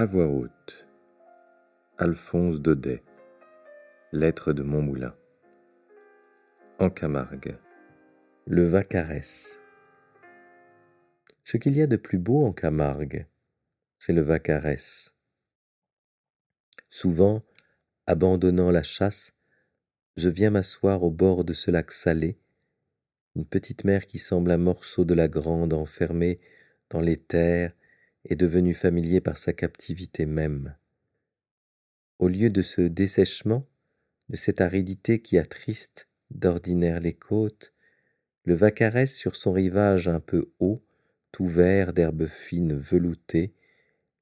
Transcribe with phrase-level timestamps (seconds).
[0.00, 0.86] À voix haute.
[1.96, 3.02] Alphonse Daudet.
[4.12, 5.12] Lettre de Montmoulin.
[6.78, 7.58] En Camargue.
[8.46, 9.58] Le Vacarès.
[11.42, 13.26] Ce qu'il y a de plus beau en Camargue,
[13.98, 15.16] c'est le Vacarès.
[16.90, 17.42] Souvent,
[18.06, 19.32] abandonnant la chasse,
[20.16, 22.38] je viens m'asseoir au bord de ce lac salé,
[23.34, 26.38] une petite mer qui semble un morceau de la grande enfermée
[26.88, 27.72] dans les terres
[28.28, 30.76] et devenu familier par sa captivité même.
[32.18, 33.66] Au lieu de ce dessèchement,
[34.28, 37.72] de cette aridité qui attriste d'ordinaire les côtes,
[38.44, 40.84] le Vacarès sur son rivage un peu haut,
[41.32, 43.54] tout vert d'herbes fines veloutées,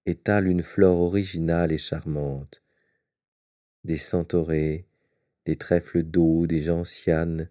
[0.07, 2.63] étale une flore originale et charmante.
[3.85, 4.87] Des centaurées,
[5.45, 7.49] des trèfles d'eau, des gentianes,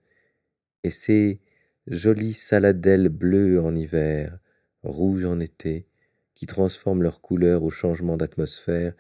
[0.83, 1.39] et ces
[1.87, 4.39] jolies saladelles bleues en hiver,
[4.83, 5.87] rouges en été,
[6.35, 8.93] qui transforment leur couleur au changement d'atmosphère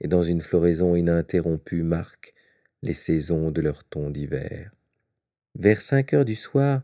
[0.00, 2.34] et dans une floraison ininterrompue marquent
[2.82, 4.72] les saisons de leur ton d'hiver.
[5.56, 6.82] Vers cinq heures du soir,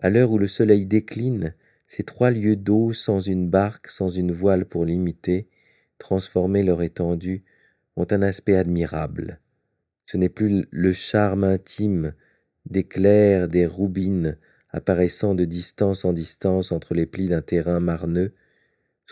[0.00, 1.54] à l'heure où le soleil décline,
[1.86, 5.48] ces trois lieux d'eau sans une barque, sans une voile pour l'imiter,
[5.98, 7.44] transformer leur étendue,
[7.96, 9.40] ont un aspect admirable.
[10.06, 12.14] Ce n'est plus le charme intime
[12.66, 14.38] d'éclairs, des roubines
[14.70, 18.32] apparaissant de distance en distance entre les plis d'un terrain marneux,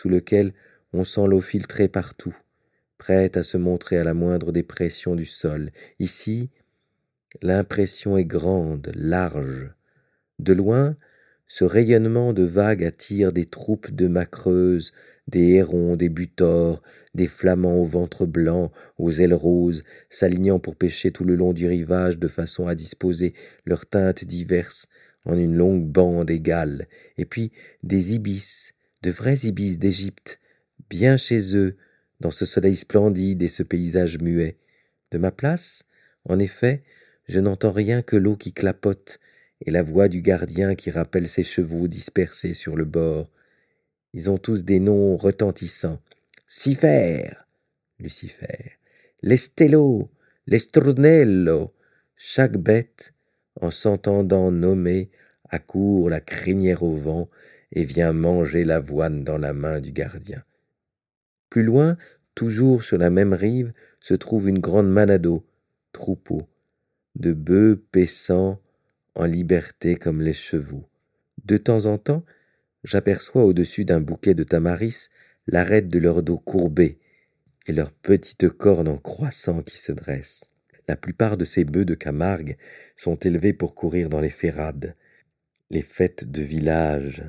[0.01, 0.55] sous lequel
[0.95, 2.35] on sent l'eau filtrer partout,
[2.97, 5.73] prête à se montrer à la moindre dépression du sol.
[5.99, 6.49] Ici,
[7.43, 9.75] l'impression est grande, large.
[10.39, 10.97] De loin,
[11.47, 14.95] ce rayonnement de vagues attire des troupes de macreuses,
[15.29, 16.81] des hérons, des butors,
[17.15, 21.67] des flamands au ventre blanc, aux ailes roses, s'alignant pour pêcher tout le long du
[21.67, 23.35] rivage de façon à disposer
[23.67, 24.89] leurs teintes diverses
[25.27, 26.87] en une longue bande égale,
[27.19, 30.41] et puis des ibis, de vrais ibis d'Égypte,
[30.89, 31.77] bien chez eux,
[32.21, 34.59] dans ce soleil splendide et ce paysage muet.
[35.11, 35.85] De ma place,
[36.25, 36.83] en effet,
[37.27, 39.21] je n'entends rien que l'eau qui clapote
[39.65, 43.31] et la voix du gardien qui rappelle ses chevaux dispersés sur le bord.
[44.13, 46.01] Ils ont tous des noms retentissants.
[46.47, 47.31] Cifer,
[47.99, 48.73] Lucifer,
[49.23, 50.11] Lestello,
[50.47, 51.73] Lestrunello.
[52.17, 53.15] Chaque bête,
[53.61, 55.11] en s'entendant nommer,
[55.49, 57.31] accourt la crinière au vent
[57.73, 60.43] et vient manger l'avoine dans la main du gardien.
[61.49, 61.97] Plus loin,
[62.35, 65.47] toujours sur la même rive, se trouve une grande manado,
[65.93, 66.49] troupeau,
[67.17, 68.61] de bœufs paissant
[69.15, 70.89] en liberté comme les chevaux.
[71.45, 72.25] De temps en temps,
[72.85, 75.09] j'aperçois au-dessus d'un bouquet de tamaris
[75.47, 76.99] l'arête de leur dos courbé
[77.67, 80.45] et leurs petites cornes en croissant qui se dressent.
[80.89, 82.57] La plupart de ces bœufs de Camargue
[82.97, 84.97] sont élevés pour courir dans les ferrades,
[85.71, 87.25] les fêtes de village,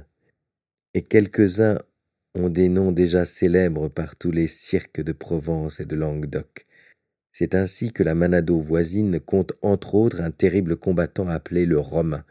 [0.94, 1.79] et quelques-uns
[2.35, 6.66] ont des noms déjà célèbres par tous les cirques de Provence et de Languedoc.
[7.31, 12.25] C'est ainsi que la Manado voisine compte entre autres un terrible combattant appelé le Romain,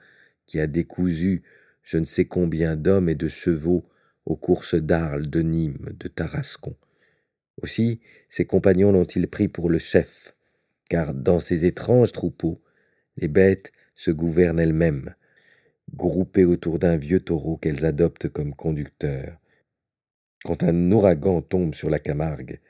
[0.46, 1.42] qui a décousu
[1.82, 3.84] je ne sais combien d'hommes et de chevaux
[4.26, 6.76] aux courses d'Arles, de Nîmes, de Tarascon.
[7.62, 10.36] Aussi ses compagnons l'ont-ils pris pour le chef,
[10.88, 12.60] car dans ces étranges troupeaux,
[13.16, 15.14] les bêtes se gouvernent elles-mêmes,
[15.94, 19.38] groupées autour d'un vieux taureau qu'elles adoptent comme conducteur.
[20.44, 22.60] Quand un ouragan tombe sur la Camargue,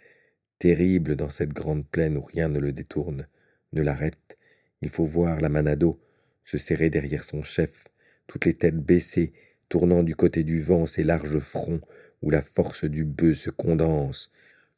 [0.58, 3.26] terrible dans cette grande plaine où rien ne le détourne,
[3.72, 4.38] ne l'arrête,
[4.82, 6.00] il faut voir la Manado
[6.44, 7.88] se serrer derrière son chef,
[8.26, 9.32] toutes les têtes baissées,
[9.68, 11.80] tournant du côté du vent ses larges fronts
[12.22, 14.32] où la force du bœuf se condense.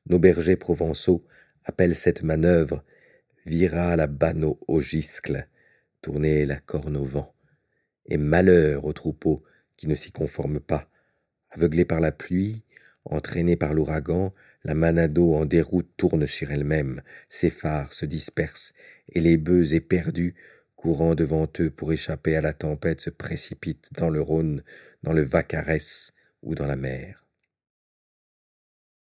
[0.06, 1.25] Nos bergers provençaux
[1.64, 2.84] appellent cette manœuvre
[3.47, 5.48] vira la banneau au giscle,
[6.02, 7.34] tourner la corne au vent
[8.06, 9.42] et malheur au troupeau
[9.76, 10.88] qui ne s'y conforme pas.
[11.50, 12.64] Aveuglé par la pluie,
[13.04, 14.32] entraîné par l'ouragan,
[14.64, 18.74] la manado en déroute tourne sur elle-même, ses phares se dispersent,
[19.08, 20.34] et les bœufs éperdus,
[20.76, 24.62] courant devant eux pour échapper à la tempête, se précipitent dans le Rhône,
[25.02, 26.12] dans le Vacarès
[26.43, 27.21] ou dans la mer.